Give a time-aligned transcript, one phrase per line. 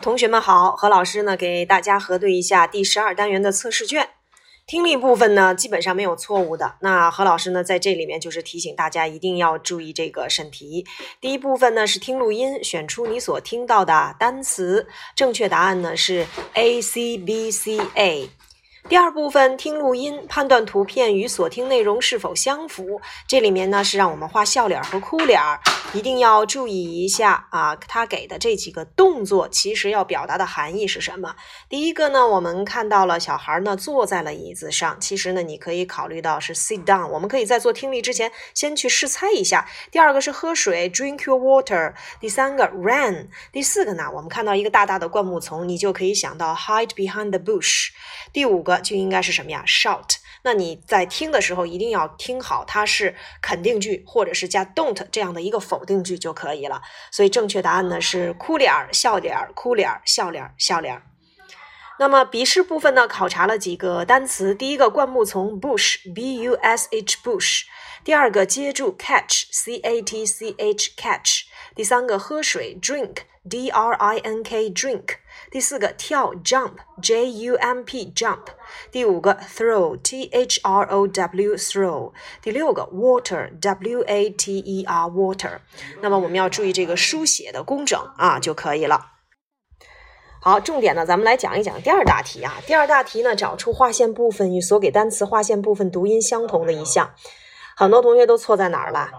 [0.00, 4.08] 同学们好，何老师呢给大家核对一下第十二单元的测试卷，
[4.64, 6.76] 听力部分呢基本上没有错误的。
[6.80, 10.86] 那何老师呢在这里面就是提醒大家一定要注意这个审题。
[11.20, 18.30] 第一部分呢是听录音，选出你所听到的单词，正确答案呢是 A C B C A。
[18.86, 23.00] 第二部分听录音，判断图片与所听内容是否相符。
[23.26, 25.60] 这里面呢是让我们画笑脸和哭脸儿，
[25.92, 27.76] 一定要注意一下啊。
[27.76, 31.34] 他给的这几个动作，其实要表达的含义是什么？
[31.68, 37.08] 第一个呢，我们看到了小孩呢坐在了椅子上，其实呢你可以考虑到是 sit down。
[37.08, 39.68] 我们可以在做听力之前先去试猜一下。
[39.90, 41.92] 第二个是喝水，drink your water。
[42.20, 43.28] 第三个 run。
[43.52, 47.88] 第四个呢，我们看到一个大大的灌木丛，你就可以想到 hide behind the bush。
[48.32, 48.77] 第五个。
[48.80, 50.16] 就应该是什么呀？shout。
[50.42, 56.80] 那你在听的时候一定要听好，它是肯定句或者是加 don't 这样的一个否定句就可以了。
[57.10, 61.02] 所以正确答案呢是哭脸儿、笑脸儿、哭脸儿、笑脸儿、笑脸儿。
[61.98, 64.54] 那么笔试部分呢，考察了几个单词。
[64.54, 67.62] 第一个灌木丛 bush，b u s h bush。
[68.04, 71.42] 第二个接住 catch，c a t c h catch。
[71.74, 75.16] 第三个喝水 drink，d r i n k drink。
[75.50, 78.40] 第四个跳，jump，j u m p jump；
[78.90, 85.60] 第五个 throw，t h r o w throw；第六个 water，w a t e r water。
[86.02, 89.12] 那么我们要注意这个书写的工整啊就可以了。
[90.40, 92.54] 好，重点呢，咱们来讲一讲第二大题啊。
[92.66, 97.14] 第二大题呢，找出划线部分与所给单词划线部分读音相同的一项。
[97.74, 99.10] 很多同学都错在哪儿了？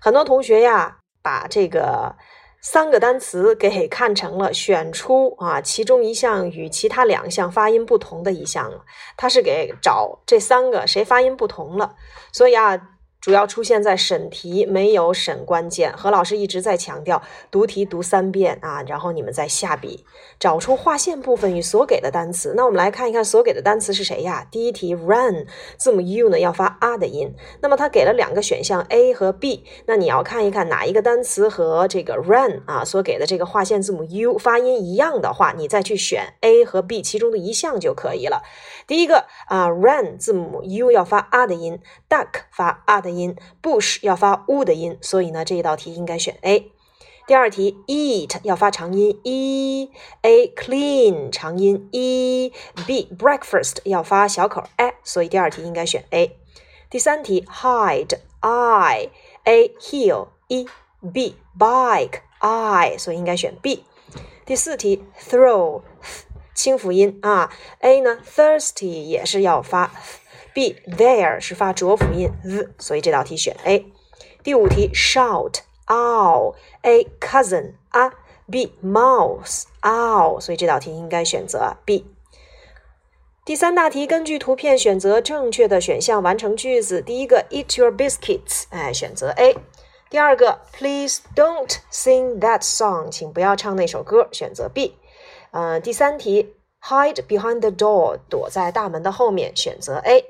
[0.00, 2.16] 很多同学呀，把这个。
[2.64, 8.86] 三个单词给看成了选出啊，其中一项与其他两项发音不同的一项了。
[9.18, 11.94] 它是给找这三个谁发音不同了，
[12.32, 12.88] 所以啊。
[13.24, 15.96] 主要出现在审题，没有审关键。
[15.96, 20.04] 何老师一直在强调，读题读三遍啊，然后你们再下笔，
[20.38, 22.52] 找出划线部分与所给的单词。
[22.54, 24.46] 那我们来看一看所给的单词是谁呀？
[24.50, 25.46] 第一题，run，
[25.78, 27.34] 字母 u 呢要发啊的音。
[27.62, 38.42] 那么它给了两个选项 A 和 B，那你要看一看哪一个单词和这个 run 啊所给的这个划线字母 u 发音一样的话，你再去选 A 和 B 其中的一项就可以了。
[38.86, 43.13] 第一个啊，run 字母 u 要发啊的音，duck 发啊的。
[43.13, 46.70] 音音 bush 要发 u 的音，所以呢这一道题应该选 A。
[47.26, 56.36] 第二题 eat 要发长音 e，a clean 长音 e，b breakfast 要发小口 a，所以第二题应该选 A。
[56.90, 63.84] 第三题 hide i，a heel e，b bike i，所以应该选 B。
[64.44, 65.80] 第四题 throw
[66.54, 69.90] 轻辅音啊，a 呢 thirsty 也是要发。
[70.54, 73.84] B there 是发浊辅音 z，所以这道题选 A。
[74.42, 75.56] 第五题 shout
[75.88, 78.12] ow a cousin 啊
[78.50, 82.06] B mouse ow，所以这道题应该选择 B。
[83.44, 87.02] 第三大题根据图片选择正确的选项完成句子。
[87.02, 89.56] 第一个 eat your biscuits，哎，选择 A。
[90.08, 94.96] 第二个 please don't sing that song，请不要唱那首歌，选择 B。
[95.50, 100.24] 嗯，第三题 hide behind the door，躲在大门的后面，选择 A。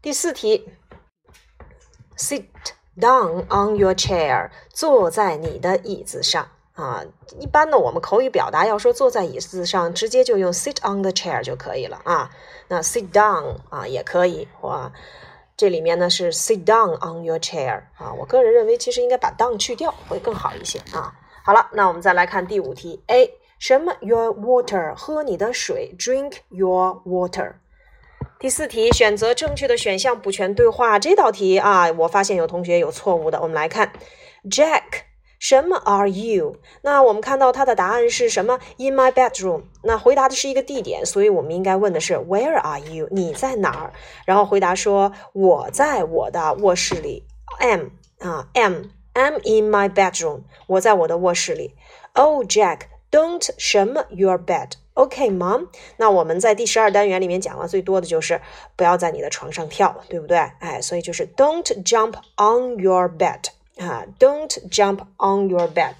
[0.00, 0.68] 第四题
[2.16, 2.44] ，sit
[2.96, 7.04] down on your chair，坐在你的椅子上啊。
[7.40, 12.30] 一般呢，我们口语表达要说坐在椅子上，直接就用 sit on the chair 就可以了啊。
[12.68, 14.92] 那 sit down 啊也可以，哇，
[15.56, 18.12] 这里面呢是 sit down on your chair 啊。
[18.12, 21.12] 我个人认为，其实应该把 down 去掉会更好一些啊。
[21.42, 27.54] 好了，那我们再来看第五题，A 什么 your water，喝你的水，drink your water。
[28.40, 30.96] 第四题，选择正确的选项补全对话。
[30.96, 33.40] 这道题啊，我发现有同学有错误的。
[33.42, 33.92] 我们来看
[34.48, 34.82] ，Jack，
[35.40, 36.54] 什么 Are you？
[36.82, 39.64] 那我们看到他的答案是什么？In my bedroom。
[39.82, 43.08] 那回答的是一个地点，所以我们应该问的是 Where are you？
[43.10, 43.92] 你在哪儿？
[44.24, 47.26] 然后回答说我在我的卧室里。
[47.58, 47.88] Am
[48.20, 50.42] 啊，Am，Am in my bedroom。
[50.68, 51.74] 我在我的卧室里。
[52.12, 58.40] Oh Jack Don't 什么 your bed？OK，Mom，那我们在第十二单元里面讲了最多的就是
[58.76, 60.36] 不要在你的床上跳，对不对？
[60.60, 63.44] 哎，所以就是 Don't jump on your bed
[63.78, 65.94] 啊，Don't jump on your bed。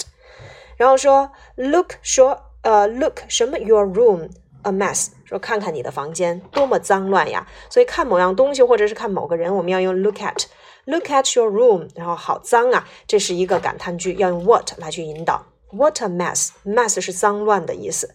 [0.76, 4.31] 然后说 Look，说呃 Look 什么 Your room
[4.62, 7.46] a mess，说看看你的房间多么脏乱呀。
[7.70, 15.46] 所以看某样东西或者是看某个人，我们要用 Look at，Look at your room，然后好脏啊，这是一个感叹句，要用 what 来去引导。
[15.70, 18.15] What a mess，mess 是脏乱的意思。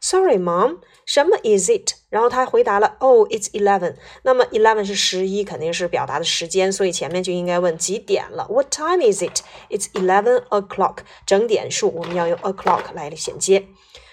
[0.00, 1.94] Sorry, Mom，什么 is it？
[2.10, 3.96] 然后他回答了，Oh, it's eleven。
[4.22, 8.46] 那么 eleven 是十一，肯定是表达的时间，所以前面就应该问几点了。
[8.50, 9.40] What time is it?
[9.70, 10.98] It's eleven o'clock。
[11.26, 13.66] 整点数我们要用 o'clock 来衔接。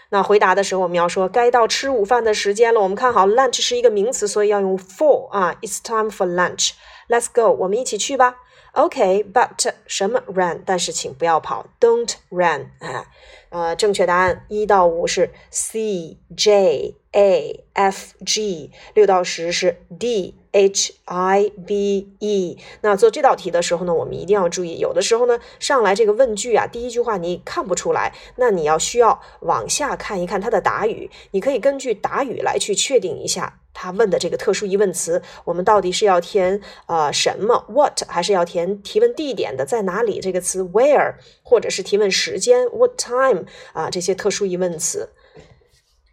[0.09, 2.79] 那回答的时候，我们要说该到吃午饭的时间了。
[2.79, 5.55] 我们看好 lunch 是一个名词，所以要用 for 啊。
[5.61, 6.71] It's time for lunch.
[7.09, 8.37] Let's go，我们一起去吧。
[8.73, 10.63] OK，but 什么 run？
[10.65, 13.05] 但是请不要跑，Don't run 啊。
[13.49, 22.57] 呃，正确答案一到五是 C J A F G，六到十是 D H I B E。
[22.81, 33.59] 那做这道题的时候呢，我们一定要注意，有的时候呢，上来这个问句啊，第一句话你看不出来，那你要需要往下看一看它的答语，你可以根据答语来去确定一下。
[33.75, 45.09] 他问的这个特殊疑问词，我们到底是要填呃什么 what，还是要填提问地点的在哪里这个词 where，或者是提问时间 what time 啊这些特殊疑问词。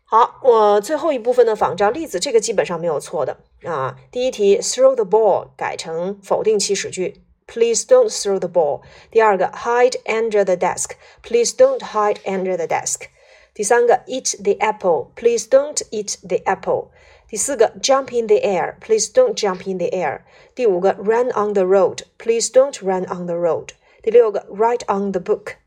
[0.10, 3.96] 好，我最后一部分的仿照例子，这个基本上没有错的啊。
[4.12, 8.82] 第一题 throw the ball 改成否定祈使句，Please don't throw the ball。
[9.10, 13.08] 第二个 hide under the desk，Please don't hide under the desk。
[13.54, 16.90] 第三个 eat the apple，Please don't eat the apple。
[17.28, 20.22] 第四个，jump in the air，please don't jump in the air。
[20.54, 23.70] 第五个，run on the road，please don't run on the road。
[24.04, 25.20] 第六个，write on the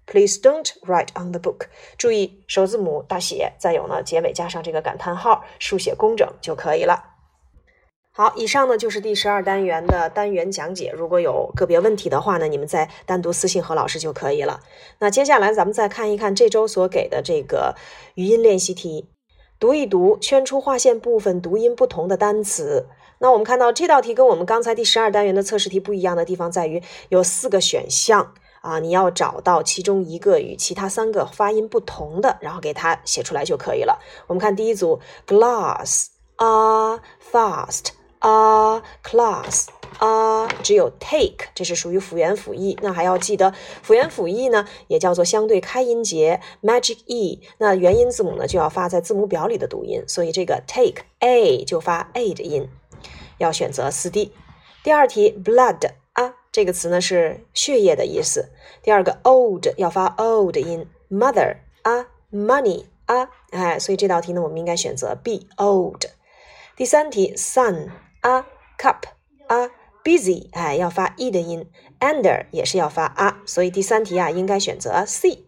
[0.06, 1.68] Please don't write on the book。
[1.98, 7.12] 注意首字母大写，再有呢结尾加上这个感叹号，书写工整就可以了。
[8.12, 10.94] 好，以上呢就是第十二单元的单元讲解。
[10.96, 14.60] 如果有个别问题的话呢，你们再单独私信何老师就可以了。
[15.00, 17.76] 那接下来咱们再看一看这周所给的这个
[18.14, 19.10] 语音练习题。
[19.58, 22.88] 读一读，圈出划线部分读音不同的单词。
[23.20, 34.00] 那我们看到这道题跟我们刚才第十二单元的测试题不一样的地方在于有四个选项啊，你要找到其中一个与其他三个发音不同的，然后给它写出来就可以了。
[34.28, 36.08] 我们看第一组，glass
[36.38, 37.00] a
[37.32, 37.90] fast
[38.20, 39.68] a class。
[40.00, 42.78] 啊，只有 take，这是属于辅元辅义。
[42.82, 47.40] 那还要记得，辅元辅义呢，也叫做相对开音节 magic e。
[47.60, 52.68] 那元音字母呢，就要发在字母表里的读音，所以这个 take a 就发 a 的音，
[53.38, 54.34] 要选择四 D。
[54.84, 55.92] 第二题，blood，
[56.54, 58.52] 这个词呢是血液的意思。
[58.82, 66.06] 第二个，old 要发 o 的音，mother 啊，money 啊，哎，所以这道题呢，我们应该选择 B old。
[66.78, 67.90] 第三题，sun
[68.22, 68.48] 啊
[68.78, 69.02] ，cup
[69.48, 69.72] 啊。
[70.04, 71.72] busy 哎，要发 e 的音
[72.02, 75.46] ，under 也是要发啊，所以第三题啊应该选择 C。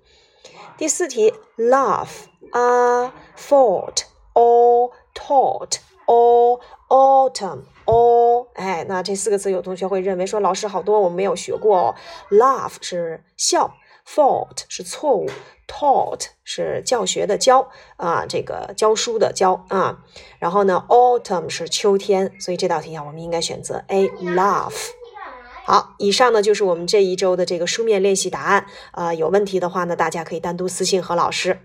[0.78, 2.08] 第四题，laugh
[2.54, 4.04] 啊，fought
[4.34, 11.96] or taught All autumn all 哎，那这四个词有同学会认为说老师好多我们没有学过哦
[12.30, 13.76] ，laugh 是笑。
[14.08, 15.28] fault 是错误
[15.68, 20.04] ，taught 是教学的教啊，这个教书的教啊。
[20.38, 24.92] 然后呢，autumn 是秋天，所以这道题啊，我们应该选择 A，laugh。
[25.66, 29.12] 好，以上呢就是我们这一周的这个书面练习答案啊。
[29.12, 31.60] 有问题的话呢，大家可以单独私信何老师。